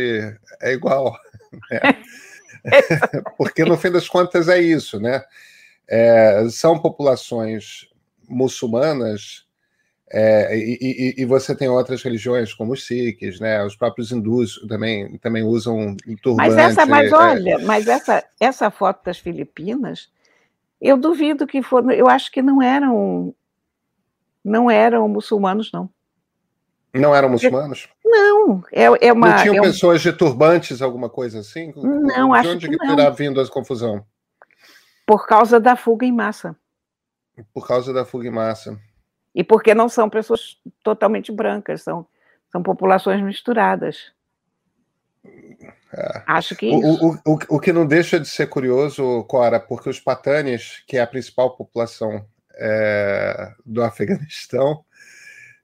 é 0.60 0.72
igual. 0.72 1.16
Né? 1.70 1.80
Porque 3.36 3.64
no 3.64 3.76
fim 3.76 3.90
das 3.90 4.08
contas 4.08 4.48
é 4.48 4.60
isso, 4.60 4.98
né? 5.00 5.22
É, 5.88 6.46
são 6.50 6.78
populações 6.78 7.88
muçulmanas 8.28 9.44
é, 10.10 10.56
e, 10.56 10.78
e, 10.80 11.22
e, 11.22 11.24
você 11.24 11.56
tem 11.56 11.68
outras 11.68 12.02
religiões 12.02 12.52
como 12.54 12.72
os 12.72 12.86
sikhs, 12.86 13.40
né? 13.40 13.64
Os 13.64 13.74
próprios 13.74 14.12
hindus 14.12 14.60
também, 14.68 15.18
também 15.18 15.42
usam 15.42 15.96
turbante. 16.22 16.50
Mas 16.50 16.56
essa, 16.56 16.86
mas 16.86 17.10
é. 17.10 17.14
olha, 17.14 17.58
mas 17.60 17.88
essa, 17.88 18.24
essa 18.38 18.70
foto 18.70 19.04
das 19.04 19.18
Filipinas, 19.18 20.10
eu 20.80 20.96
duvido 20.96 21.46
que 21.46 21.62
for, 21.62 21.90
eu 21.90 22.06
acho 22.06 22.30
que 22.30 22.42
não 22.42 22.62
eram 22.62 23.34
não 24.44 24.70
eram 24.70 25.08
muçulmanos 25.08 25.72
não. 25.72 25.90
Não 26.92 27.14
eram 27.14 27.30
muçulmanos? 27.30 27.88
Não, 28.14 28.62
é, 28.70 28.84
é 29.08 29.12
uma. 29.12 29.30
Não 29.30 29.42
tinham 29.42 29.56
é 29.56 29.60
pessoas 29.60 30.00
de 30.00 30.12
turbantes, 30.12 30.80
alguma 30.80 31.10
coisa 31.10 31.40
assim? 31.40 31.72
Não, 31.76 32.30
de 32.30 32.38
acho 32.38 32.50
onde 32.50 32.68
que, 32.68 32.78
que 32.78 32.86
não. 32.86 32.94
terá 32.94 33.10
vindo 33.10 33.40
a 33.40 33.48
confusão? 33.48 34.06
Por 35.04 35.26
causa 35.26 35.58
da 35.58 35.74
fuga 35.74 36.06
em 36.06 36.12
massa. 36.12 36.56
Por 37.52 37.66
causa 37.66 37.92
da 37.92 38.04
fuga 38.04 38.28
em 38.28 38.30
massa. 38.30 38.78
E 39.34 39.42
porque 39.42 39.74
não 39.74 39.88
são 39.88 40.08
pessoas 40.08 40.60
totalmente 40.82 41.32
brancas, 41.32 41.82
são, 41.82 42.06
são 42.52 42.62
populações 42.62 43.20
misturadas. 43.20 44.12
É. 45.92 46.22
Acho 46.26 46.54
que 46.54 46.70
o, 46.70 46.78
o, 46.78 47.14
o, 47.26 47.38
o, 47.48 47.60
que 47.60 47.72
não 47.72 47.86
deixa 47.86 48.20
de 48.20 48.28
ser 48.28 48.48
curioso, 48.48 49.24
Cora, 49.24 49.58
porque 49.58 49.88
os 49.88 49.98
patanes, 49.98 50.84
que 50.86 50.96
é 50.96 51.00
a 51.00 51.06
principal 51.06 51.56
população 51.56 52.24
é, 52.54 53.52
do 53.64 53.82
Afeganistão, 53.82 54.84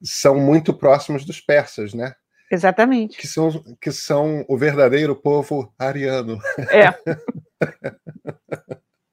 são 0.03 0.35
muito 0.37 0.75
próximos 0.75 1.25
dos 1.25 1.41
persas, 1.41 1.95
né? 1.95 2.15
Exatamente. 2.51 3.17
Que 3.17 3.29
são, 3.29 3.63
que 3.81 3.93
são 3.93 4.45
o 4.49 4.59
verdadeiro 4.59 5.15
povo 5.15 5.73
ariano. 5.79 6.39
É. 6.71 6.93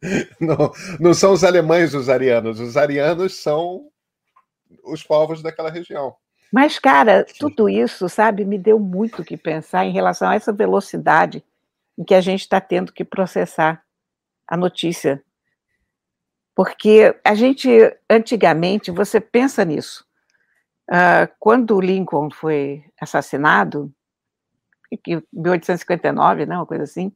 não, 0.42 0.72
não 1.00 1.14
são 1.14 1.34
os 1.34 1.44
alemães 1.44 1.94
os 1.94 2.10
arianos, 2.10 2.60
os 2.60 2.76
arianos 2.76 3.36
são 3.36 3.90
os 4.84 5.04
povos 5.04 5.44
daquela 5.44 5.70
região. 5.70 6.16
Mas, 6.52 6.80
cara, 6.80 7.26
tudo 7.38 7.70
isso, 7.70 8.08
sabe, 8.08 8.46
me 8.46 8.58
deu 8.58 8.80
muito 8.80 9.24
que 9.24 9.36
pensar 9.36 9.86
em 9.86 9.92
relação 9.92 10.30
a 10.30 10.36
essa 10.36 10.54
velocidade 10.54 11.44
em 11.98 12.04
que 12.04 12.16
a 12.16 12.22
gente 12.22 12.42
está 12.42 12.62
tendo 12.62 12.94
que 12.94 13.04
processar 13.04 13.84
a 14.48 14.56
notícia. 14.56 15.22
Porque 16.56 17.16
a 17.24 17.36
gente, 17.36 17.70
antigamente, 18.10 18.90
você 18.92 19.20
pensa 19.20 19.66
nisso. 19.66 20.07
Uh, 20.90 21.28
quando 21.40 21.76
o 21.76 21.82
Lincoln 21.82 22.30
foi 22.30 22.84
assassinado, 23.00 23.94
em 24.92 25.22
1859, 25.34 26.46
né, 26.46 26.56
uma 26.56 26.66
coisa 26.66 26.84
assim. 26.84 27.08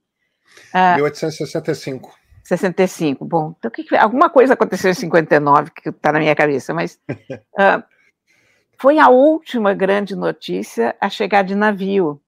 Uh, 0.74 0.96
1865. 0.96 2.20
65, 2.44 3.24
bom, 3.24 3.56
então 3.58 3.72
que, 3.72 3.96
alguma 3.96 4.30
coisa 4.30 4.56
aconteceu 4.56 4.92
em 4.92 4.96
59 4.96 5.72
que 5.72 5.90
está 5.90 6.12
na 6.12 6.20
minha 6.20 6.36
cabeça, 6.36 6.74
mas 6.74 7.00
uh, 7.10 7.84
foi 8.80 8.98
a 8.98 9.10
última 9.10 9.74
grande 9.74 10.16
notícia 10.16 10.96
a 11.00 11.08
chegar 11.08 11.44
de 11.44 11.56
navio 11.56 12.22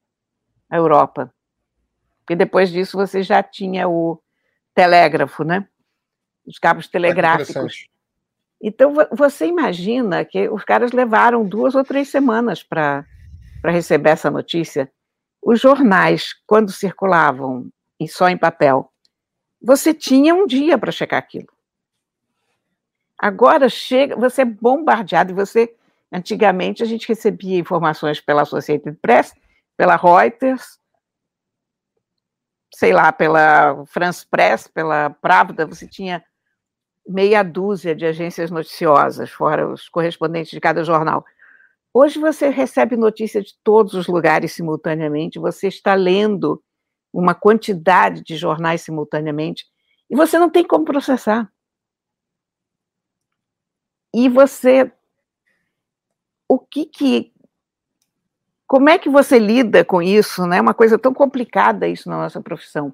à 0.70 0.78
Europa. 0.78 1.34
Porque 2.20 2.36
depois 2.36 2.70
disso 2.70 2.96
você 2.96 3.22
já 3.22 3.44
tinha 3.44 3.90
o 3.90 4.22
telégrafo, 4.74 5.44
né? 5.44 5.68
Os 6.46 6.58
cabos 6.58 6.88
telegráficos. 6.88 7.88
Então, 8.66 8.94
você 9.12 9.46
imagina 9.46 10.24
que 10.24 10.48
os 10.48 10.64
caras 10.64 10.94
levaram 10.94 11.46
duas 11.46 11.76
ou 11.76 11.84
três 11.84 12.08
semanas 12.08 12.64
para 12.64 13.06
receber 13.66 14.12
essa 14.12 14.32
notícia. 14.32 14.90
Os 15.42 15.60
jornais, 15.60 16.34
quando 16.48 16.72
circulavam 16.72 17.68
e 18.00 18.08
só 18.08 18.30
em 18.30 18.38
papel, 18.38 18.90
você 19.62 19.94
tinha 19.94 20.34
um 20.34 20.48
dia 20.48 20.78
para 20.78 20.94
checar 20.94 21.20
aquilo. 21.20 21.50
Agora 23.20 23.68
chega, 23.68 24.16
você 24.16 24.44
é 24.44 24.46
bombardeado 24.46 25.36
você 25.36 25.76
antigamente 26.10 26.82
a 26.82 26.86
gente 26.86 27.08
recebia 27.08 27.60
informações 27.60 28.22
pela 28.22 28.44
Associated 28.44 28.98
Press, 29.02 29.34
pela 29.76 29.98
Reuters, 29.98 30.80
sei 32.74 32.94
lá, 32.94 33.12
pela 33.12 33.86
France 33.88 34.26
Press, 34.26 34.68
pela 34.68 35.10
Pravda, 35.10 35.66
você 35.66 35.86
tinha 35.86 36.24
meia 37.08 37.44
dúzia 37.44 37.96
de 37.96 38.06
agências 38.06 38.50
noticiosas, 38.50 39.30
fora 39.30 39.68
os 39.68 39.90
correspondentes 39.90 40.52
de 40.52 40.60
cada 40.60 40.84
jornal. 40.84 41.26
Hoje 41.94 42.20
você 42.20 42.50
recebe 42.50 42.98
notícia 42.98 43.42
de 43.42 43.54
todos 43.64 43.94
os 43.94 44.08
lugares 44.08 44.54
simultaneamente, 44.54 45.40
você 45.40 45.68
está 45.68 45.94
lendo 45.94 46.62
uma 47.14 47.36
quantidade 47.36 48.24
de 48.24 48.36
jornais 48.36 48.82
simultaneamente 48.82 49.66
e 50.10 50.16
você 50.16 50.40
não 50.40 50.50
tem 50.50 50.64
como 50.66 50.86
processar. 50.86 51.52
E 54.14 54.30
você 54.30 54.92
o 56.48 56.60
que 56.60 56.86
que 56.86 57.34
como 58.68 58.90
é 58.90 58.98
que 58.98 59.10
você 59.10 59.38
lida 59.38 59.86
com 59.86 60.02
isso, 60.02 60.48
né? 60.48 60.60
Uma 60.60 60.74
coisa 60.74 60.98
tão 60.98 61.14
complicada 61.14 61.88
isso 61.88 62.10
na 62.10 62.18
nossa 62.18 62.42
profissão. 62.42 62.94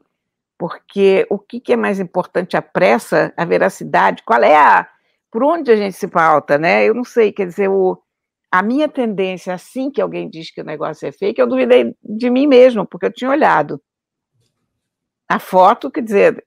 Porque 0.59 1.25
o 1.29 1.39
que, 1.39 1.61
que 1.61 1.71
é 1.71 1.77
mais 1.77 2.01
importante, 2.01 2.57
a 2.57 2.61
pressa, 2.61 3.33
a 3.37 3.45
veracidade, 3.45 4.23
qual 4.23 4.43
é 4.43 4.57
a. 4.57 4.89
Por 5.31 5.41
onde 5.41 5.71
a 5.71 5.75
gente 5.77 5.93
se 5.95 6.07
pauta, 6.07 6.57
né? 6.57 6.83
Eu 6.83 6.93
não 6.93 7.05
sei, 7.05 7.31
quer 7.31 7.45
dizer, 7.45 7.69
o, 7.69 7.97
a 8.51 8.61
minha 8.61 8.89
tendência, 8.89 9.53
assim 9.53 9.89
que 9.89 10.01
alguém 10.01 10.29
diz 10.29 10.51
que 10.51 10.59
o 10.59 10.65
negócio 10.65 11.07
é 11.07 11.13
fake, 11.13 11.39
eu 11.39 11.47
duvidei 11.47 11.95
de 12.03 12.29
mim 12.29 12.45
mesmo, 12.45 12.85
porque 12.85 13.05
eu 13.05 13.13
tinha 13.13 13.29
olhado. 13.29 13.81
A 15.29 15.39
foto, 15.39 15.89
quer 15.89 16.01
dizer, 16.01 16.45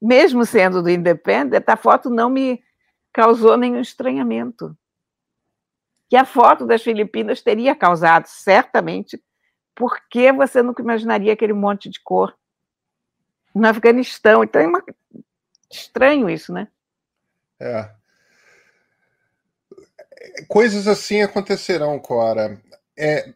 mesmo 0.00 0.46
sendo 0.46 0.82
do 0.82 0.88
Independent, 0.88 1.64
a 1.68 1.76
foto 1.76 2.08
não 2.08 2.30
me 2.30 2.62
causou 3.12 3.58
nenhum 3.58 3.80
estranhamento. 3.80 4.74
Que 6.08 6.16
a 6.16 6.24
foto 6.24 6.64
das 6.66 6.82
Filipinas 6.82 7.42
teria 7.42 7.74
causado, 7.74 8.26
certamente, 8.26 9.22
porque 9.74 10.32
você 10.32 10.62
nunca 10.62 10.82
imaginaria 10.82 11.34
aquele 11.34 11.52
monte 11.52 11.90
de 11.90 12.00
cor 12.02 12.34
no 13.54 13.66
Afeganistão. 13.68 14.44
Então 14.44 14.60
é 14.60 14.66
uma... 14.66 14.82
estranho 15.70 16.28
isso, 16.28 16.52
né? 16.52 16.68
É. 17.60 17.90
Coisas 20.48 20.86
assim 20.86 21.22
acontecerão, 21.22 21.98
Cora. 21.98 22.60
É, 23.02 23.32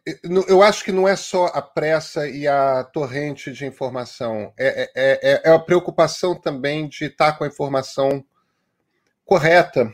eu 0.47 0.61
acho 0.61 0.83
que 0.83 0.91
não 0.91 1.07
é 1.07 1.15
só 1.15 1.45
a 1.47 1.59
pressa 1.59 2.27
e 2.29 2.47
a 2.47 2.83
torrente 2.83 3.51
de 3.51 3.65
informação, 3.65 4.53
é, 4.55 4.83
é, 4.83 4.91
é, 4.95 5.41
é 5.43 5.51
a 5.51 5.57
preocupação 5.57 6.35
também 6.35 6.87
de 6.87 7.05
estar 7.05 7.33
com 7.33 7.43
a 7.43 7.47
informação 7.47 8.23
correta. 9.25 9.91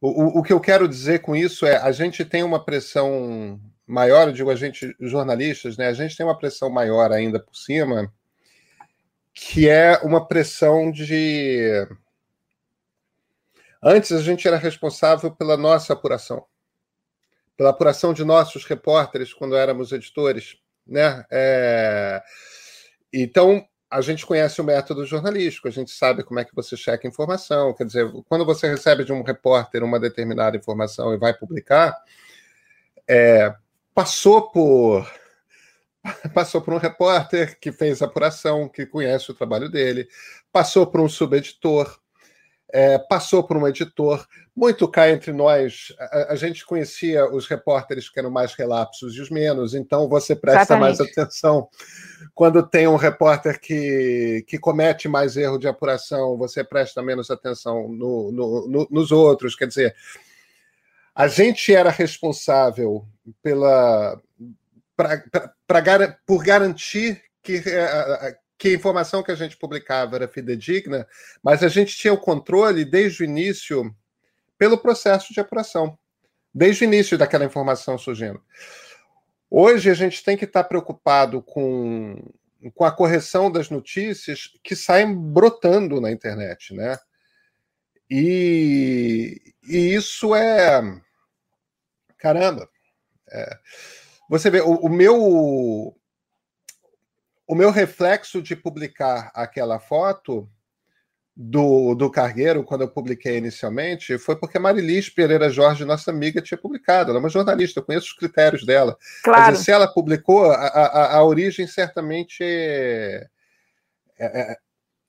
O, 0.00 0.08
o, 0.08 0.38
o, 0.38 0.42
que 0.42 0.52
eu 0.52 0.60
quero 0.60 0.86
dizer 0.86 1.20
com 1.20 1.34
isso 1.34 1.66
é 1.66 1.78
a 1.78 1.90
gente 1.90 2.24
tem 2.24 2.44
uma 2.44 2.64
pressão 2.64 3.60
maior, 3.84 4.28
eu 4.28 4.32
digo 4.32 4.50
a 4.50 4.54
gente, 4.54 4.94
jornalistas, 5.00 5.76
né? 5.76 5.88
A 5.88 5.92
gente 5.92 6.16
tem 6.16 6.24
uma 6.24 6.38
pressão 6.38 6.70
maior 6.70 7.10
ainda 7.10 7.40
por 7.40 7.56
cima, 7.56 8.10
que 9.32 9.68
é 9.68 9.98
uma 10.02 10.26
pressão 10.26 10.90
de. 10.90 11.86
Antes 13.82 14.12
a 14.12 14.20
gente 14.20 14.46
era 14.46 14.56
responsável 14.56 15.30
pela 15.30 15.56
nossa 15.56 15.92
apuração 15.92 16.44
pela 17.60 17.68
apuração 17.68 18.14
de 18.14 18.24
nossos 18.24 18.64
repórteres 18.64 19.34
quando 19.34 19.54
éramos 19.54 19.92
editores, 19.92 20.56
né? 20.86 21.26
É... 21.30 22.22
Então 23.12 23.62
a 23.90 24.00
gente 24.00 24.24
conhece 24.24 24.62
o 24.62 24.64
método 24.64 25.04
jornalístico, 25.04 25.68
a 25.68 25.70
gente 25.70 25.90
sabe 25.90 26.24
como 26.24 26.40
é 26.40 26.44
que 26.46 26.54
você 26.54 26.74
checa 26.74 27.06
informação. 27.06 27.74
Quer 27.74 27.84
dizer, 27.84 28.10
quando 28.30 28.46
você 28.46 28.66
recebe 28.66 29.04
de 29.04 29.12
um 29.12 29.22
repórter 29.22 29.84
uma 29.84 30.00
determinada 30.00 30.56
informação 30.56 31.12
e 31.12 31.18
vai 31.18 31.34
publicar, 31.34 31.94
é... 33.06 33.54
passou 33.94 34.50
por 34.50 35.06
passou 36.34 36.60
por 36.60 36.74
um 36.74 36.78
repórter 36.78 37.58
que 37.58 37.72
fez 37.72 38.02
apuração, 38.02 38.68
que 38.68 38.86
conhece 38.86 39.30
o 39.30 39.34
trabalho 39.34 39.68
dele, 39.68 40.08
passou 40.52 40.86
por 40.86 41.00
um 41.00 41.08
subeditor, 41.08 41.98
é, 42.72 42.98
passou 42.98 43.42
por 43.42 43.56
um 43.56 43.66
editor. 43.66 44.26
Muito 44.54 44.88
cá 44.88 45.10
entre 45.10 45.32
nós, 45.32 45.94
a, 45.98 46.32
a, 46.32 46.36
gente 46.36 46.64
conhecia 46.64 47.28
os 47.32 47.46
repórteres 47.46 48.08
que 48.08 48.18
eram 48.18 48.30
mais 48.30 48.54
relapsos 48.54 49.14
e 49.16 49.20
os 49.20 49.30
menos, 49.30 49.74
então 49.74 50.08
você 50.08 50.36
presta 50.36 50.74
Exatamente. 50.74 50.98
mais 50.98 51.00
atenção 51.00 51.68
quando 52.34 52.66
tem 52.66 52.86
um 52.86 52.96
repórter 52.96 53.60
que, 53.60 54.44
que 54.46 54.58
comete 54.58 55.08
mais 55.08 55.36
erro 55.36 55.58
de 55.58 55.68
apuração, 55.68 56.36
você 56.36 56.62
presta 56.62 57.02
menos 57.02 57.30
atenção 57.30 57.88
no, 57.88 58.32
no, 58.32 58.68
no, 58.68 58.88
nos 58.90 59.12
outros. 59.12 59.54
Quer 59.54 59.66
dizer, 59.66 59.96
a 61.14 61.28
gente 61.28 61.74
era 61.74 61.90
responsável 61.90 63.04
pela. 63.42 64.20
Pra, 65.00 65.24
pra, 65.66 66.18
por 66.26 66.44
garantir 66.44 67.22
que 67.42 67.62
é, 67.66 68.36
que 68.58 68.68
a 68.68 68.74
informação 68.74 69.22
que 69.22 69.32
a 69.32 69.34
gente 69.34 69.56
publicava 69.56 70.16
era 70.16 70.28
fidedigna, 70.28 71.08
mas 71.42 71.62
a 71.62 71.68
gente 71.68 71.96
tinha 71.96 72.12
o 72.12 72.20
controle 72.20 72.84
desde 72.84 73.22
o 73.22 73.24
início 73.24 73.94
pelo 74.58 74.76
processo 74.76 75.32
de 75.32 75.40
apuração, 75.40 75.98
desde 76.52 76.84
o 76.84 76.86
início 76.86 77.16
daquela 77.16 77.46
informação 77.46 77.96
surgindo. 77.96 78.38
Hoje 79.50 79.88
a 79.88 79.94
gente 79.94 80.22
tem 80.22 80.36
que 80.36 80.44
estar 80.44 80.64
preocupado 80.64 81.40
com, 81.40 82.22
com 82.74 82.84
a 82.84 82.92
correção 82.92 83.50
das 83.50 83.70
notícias 83.70 84.50
que 84.62 84.76
saem 84.76 85.16
brotando 85.16 85.98
na 85.98 86.10
internet, 86.10 86.74
né? 86.74 86.98
E, 88.10 89.40
e 89.62 89.94
isso 89.94 90.34
é. 90.34 90.82
Caramba! 92.18 92.68
É, 93.32 93.58
você 94.30 94.48
vê, 94.48 94.60
o, 94.60 94.76
o 94.76 94.88
meu 94.88 95.94
o 97.46 97.54
meu 97.56 97.72
reflexo 97.72 98.40
de 98.40 98.54
publicar 98.54 99.32
aquela 99.34 99.80
foto 99.80 100.48
do, 101.36 101.96
do 101.96 102.08
cargueiro, 102.08 102.62
quando 102.62 102.82
eu 102.82 102.88
publiquei 102.88 103.38
inicialmente, 103.38 104.18
foi 104.18 104.36
porque 104.36 104.56
a 104.56 104.60
Marilis 104.60 105.08
Pereira 105.08 105.50
Jorge, 105.50 105.84
nossa 105.84 106.12
amiga, 106.12 106.40
tinha 106.40 106.56
publicado. 106.56 107.10
Ela 107.10 107.18
é 107.18 107.20
uma 107.20 107.28
jornalista, 107.28 107.80
eu 107.80 107.84
conheço 107.84 108.06
os 108.06 108.12
critérios 108.12 108.64
dela. 108.64 108.96
Claro. 109.24 109.50
Dizer, 109.50 109.64
se 109.64 109.72
ela 109.72 109.88
publicou, 109.88 110.48
a, 110.48 110.54
a, 110.54 111.16
a 111.16 111.24
origem 111.24 111.66
certamente. 111.66 112.44
É, 112.44 113.26
é, 114.16 114.40
é, 114.52 114.56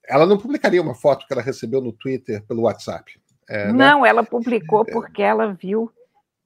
ela 0.08 0.26
não 0.26 0.36
publicaria 0.36 0.82
uma 0.82 0.96
foto 0.96 1.28
que 1.28 1.32
ela 1.32 1.42
recebeu 1.42 1.80
no 1.80 1.92
Twitter 1.92 2.42
pelo 2.44 2.62
WhatsApp. 2.62 3.20
É, 3.48 3.66
né? 3.66 3.72
não, 3.72 4.02
né? 4.02 4.08
ela 4.08 4.24
publicou 4.24 4.84
porque 4.84 5.22
ela 5.22 5.52
viu 5.52 5.92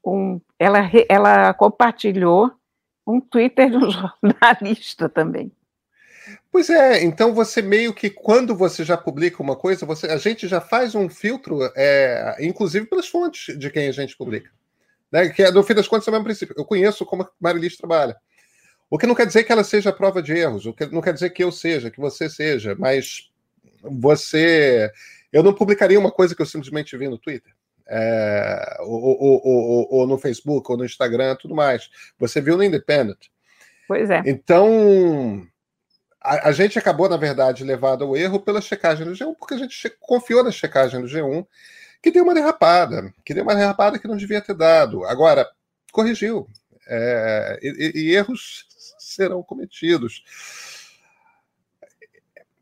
um. 0.04 0.38
Ela, 0.58 0.90
ela 1.08 1.54
compartilhou 1.54 2.52
um 3.06 3.20
Twitter 3.20 3.70
de 3.70 3.76
um 3.76 3.90
jornalista 3.90 5.08
também. 5.08 5.52
Pois 6.50 6.70
é, 6.70 7.04
então 7.04 7.34
você 7.34 7.62
meio 7.62 7.94
que 7.94 8.10
quando 8.10 8.54
você 8.54 8.84
já 8.84 8.96
publica 8.96 9.42
uma 9.42 9.54
coisa, 9.54 9.86
você, 9.86 10.06
a 10.06 10.16
gente 10.16 10.48
já 10.48 10.60
faz 10.60 10.94
um 10.94 11.08
filtro, 11.08 11.60
é, 11.76 12.36
inclusive 12.40 12.86
pelas 12.86 13.06
fontes 13.06 13.56
de 13.56 13.70
quem 13.70 13.88
a 13.88 13.92
gente 13.92 14.16
publica. 14.16 14.50
Né? 15.12 15.28
Que 15.28 15.44
é, 15.44 15.50
no 15.52 15.62
fim 15.62 15.74
das 15.74 15.86
contas 15.86 16.08
é 16.08 16.10
o 16.10 16.12
mesmo 16.12 16.24
princípio. 16.24 16.54
Eu 16.58 16.64
conheço 16.64 17.06
como 17.06 17.22
a 17.22 17.30
Marilis 17.40 17.76
trabalha. 17.76 18.16
O 18.90 18.98
que 18.98 19.06
não 19.06 19.14
quer 19.14 19.26
dizer 19.26 19.44
que 19.44 19.52
ela 19.52 19.64
seja 19.64 19.92
prova 19.92 20.22
de 20.22 20.32
erros, 20.32 20.66
o 20.66 20.72
que 20.72 20.86
não 20.86 21.00
quer 21.00 21.12
dizer 21.12 21.30
que 21.30 21.42
eu 21.42 21.50
seja, 21.50 21.90
que 21.90 22.00
você 22.00 22.28
seja, 22.30 22.74
mas 22.78 23.30
você. 23.82 24.90
Eu 25.32 25.42
não 25.42 25.52
publicaria 25.52 25.98
uma 25.98 26.10
coisa 26.10 26.34
que 26.34 26.42
eu 26.42 26.46
simplesmente 26.46 26.96
vi 26.96 27.08
no 27.08 27.18
Twitter. 27.18 27.52
É, 27.88 28.78
ou, 28.80 29.02
ou, 29.02 29.40
ou, 29.44 29.88
ou, 29.90 30.06
no 30.06 30.18
Facebook, 30.18 30.70
ou 30.70 30.76
no 30.76 30.84
Instagram, 30.84 31.36
tudo 31.36 31.54
mais. 31.54 31.88
Você 32.18 32.40
viu 32.40 32.56
no 32.56 32.64
Independent. 32.64 33.28
Pois 33.86 34.10
é. 34.10 34.22
Então, 34.26 35.46
a, 36.20 36.48
a, 36.48 36.52
gente 36.52 36.78
acabou, 36.78 37.08
na 37.08 37.16
verdade, 37.16 37.62
levado 37.62 38.04
ao 38.04 38.16
erro 38.16 38.40
pela 38.40 38.60
checagem 38.60 39.06
do 39.06 39.12
G1, 39.12 39.36
porque 39.38 39.54
a 39.54 39.58
gente 39.58 39.96
confiou 40.00 40.42
na 40.42 40.50
checagem 40.50 41.00
do 41.00 41.06
G1, 41.06 41.46
que 42.02 42.10
deu 42.10 42.24
uma 42.24 42.34
derrapada, 42.34 43.12
que 43.24 43.32
deu 43.32 43.44
uma 43.44 43.54
derrapada 43.54 43.98
que 43.98 44.08
não 44.08 44.16
devia 44.16 44.40
ter 44.40 44.54
dado. 44.54 45.04
Agora, 45.04 45.48
corrigiu. 45.92 46.48
É, 46.88 47.58
e, 47.62 47.92
e 47.94 48.14
erros 48.14 48.66
serão 48.98 49.42
cometidos. 49.42 50.24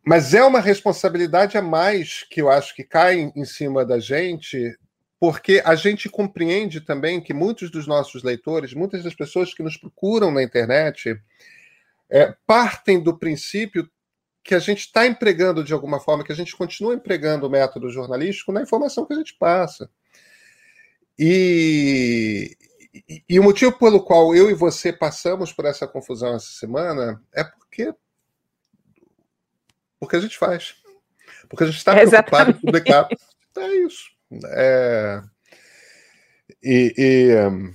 Mas 0.07 0.35
é 0.35 0.45
uma 0.45 0.61
responsabilidade 0.61 1.57
a 1.57 1.63
mais 1.63 2.25
que 2.31 2.43
eu 2.43 2.51
acho 2.51 2.75
que 2.75 2.85
cai 2.85 3.33
em 3.35 3.45
cima 3.47 3.87
da 3.87 3.99
gente, 3.99 4.77
porque 5.25 5.63
a 5.65 5.75
gente 5.75 6.07
compreende 6.07 6.83
também 6.83 7.19
que 7.19 7.33
muitos 7.33 7.71
dos 7.71 7.87
nossos 7.87 8.23
leitores, 8.23 8.75
muitas 8.75 9.03
das 9.03 9.15
pessoas 9.15 9.55
que 9.55 9.63
nos 9.63 9.75
procuram 9.75 10.31
na 10.31 10.43
internet, 10.43 11.19
é, 12.11 12.37
partem 12.47 13.03
do 13.03 13.19
princípio 13.19 13.91
que 14.43 14.55
a 14.55 14.59
gente 14.59 14.81
está 14.81 15.07
empregando 15.07 15.65
de 15.65 15.73
alguma 15.73 15.99
forma, 15.99 16.23
que 16.23 16.33
a 16.33 16.37
gente 16.37 16.55
continua 16.55 16.93
empregando 16.93 17.47
o 17.47 17.51
método 17.51 17.89
jornalístico 17.89 18.53
na 18.53 18.61
informação 18.61 19.07
que 19.07 19.15
a 19.15 19.17
gente 19.17 19.35
passa. 19.39 19.91
E, 21.19 22.55
e, 23.09 23.25
e, 23.27 23.41
o 23.41 23.43
motivo 23.43 23.73
pelo 23.79 24.05
qual 24.05 24.37
eu 24.37 24.51
e 24.51 24.55
você 24.55 24.93
passamos 24.93 25.55
por 25.55 25.65
essa 25.65 25.89
confusão 25.89 26.35
essa 26.35 26.53
semana 26.53 27.19
é 27.33 27.43
porque 27.45 27.95
porque 29.99 30.17
a 30.17 30.21
gente 30.21 30.37
faz. 30.37 30.75
Porque 31.49 31.65
a 31.65 31.67
gente 31.69 31.79
está 31.79 31.95
preocupado 31.95 32.51
em 32.51 32.61
publicar. 32.61 33.09
É 33.57 33.75
isso. 33.87 34.14
É, 34.57 35.23
e, 36.63 36.95
e 36.97 37.75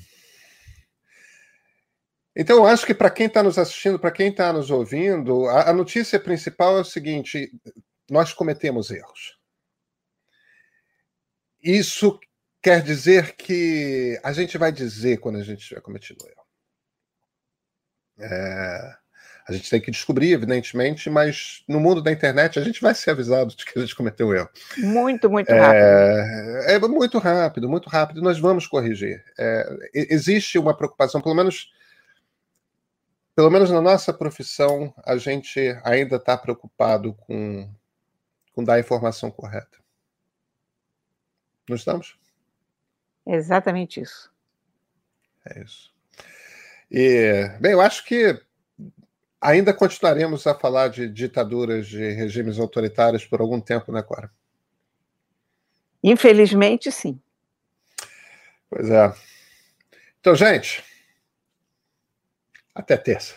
então, 2.36 2.56
eu 2.58 2.66
acho 2.66 2.86
que 2.86 2.94
para 2.94 3.10
quem 3.10 3.26
está 3.26 3.44
nos 3.44 3.58
assistindo, 3.58 4.00
para 4.00 4.12
quem 4.12 4.30
está 4.30 4.54
nos 4.54 4.72
ouvindo, 4.72 5.46
a, 5.48 5.72
a, 5.72 5.74
notícia 5.74 6.18
principal 6.18 6.78
é 6.78 6.82
o 6.82 6.86
seguinte: 6.86 7.52
nós 8.10 8.32
cometemos 8.32 8.90
erros. 8.92 9.38
Isso 11.62 12.18
quer 12.62 12.82
dizer 12.82 13.36
que 13.36 14.18
a 14.24 14.32
gente 14.32 14.58
vai 14.58 14.72
dizer 14.72 15.20
quando 15.20 15.38
a 15.38 15.44
gente 15.44 15.68
tiver 15.68 15.82
cometido 15.82 16.26
erro. 16.26 16.46
É, 18.20 18.98
a 19.50 19.54
gente 19.54 19.70
tem 19.70 19.82
que 19.82 19.90
descobrir, 19.90 20.32
evidentemente, 20.32 21.10
mas 21.10 21.64
no 21.68 21.80
mundo 21.80 22.04
da 22.04 22.12
internet 22.12 22.60
a 22.60 22.64
gente 22.64 22.80
vai 22.80 22.94
ser 22.94 23.10
avisado 23.10 23.56
de 23.56 23.66
que 23.66 23.78
a 23.78 23.82
gente 23.82 23.96
cometeu 23.96 24.34
erro. 24.34 24.50
Muito, 24.78 25.30
muito 25.30 25.52
rápido. 25.52 25.84
É, 25.84 26.76
é 26.76 26.80
muito 26.80 27.18
rápido, 27.18 27.68
muito 27.68 27.90
rápido. 27.90 28.22
Nós 28.22 28.40
vamos 28.40 28.68
corrigir. 28.68 29.24
É, 29.40 29.90
existe 29.94 30.60
uma 30.60 30.78
preocupação, 30.78 31.20
pelo 31.20 31.36
menos 31.36 31.72
pelo 33.36 33.50
menos 33.50 33.72
na 33.72 33.80
nossa 33.80 34.14
profissão, 34.14 34.94
a 35.06 35.16
gente 35.16 35.60
ainda 35.86 36.18
está 36.18 36.38
preocupado 36.38 37.14
com, 37.14 37.74
com 38.54 38.64
dar 38.64 38.74
a 38.74 38.80
informação 38.82 39.32
correta. 39.32 39.78
Não 41.70 41.78
estamos? 41.78 42.20
Exatamente 43.26 44.02
isso. 44.02 44.30
É 45.46 45.62
isso. 45.62 45.94
E, 46.92 47.50
bem, 47.62 47.72
eu 47.72 47.80
acho 47.80 48.04
que 48.04 48.42
ainda 49.42 49.74
continuaremos 49.74 50.46
a 50.48 50.56
falar 50.56 50.90
de 50.90 51.08
ditaduras, 51.08 51.88
de 51.88 52.12
regimes 52.14 52.60
autoritários 52.60 53.26
por 53.26 53.42
algum 53.42 53.60
tempo, 53.60 53.92
né, 53.92 54.02
Cora? 54.02 54.32
Infelizmente, 56.04 56.92
sim. 56.92 57.20
Pois 58.70 58.90
é. 58.90 59.14
Então, 60.20 60.36
gente, 60.36 60.84
até 62.74 62.98
terça. 62.98 63.36